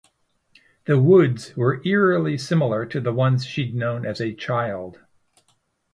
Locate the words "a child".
4.19-4.99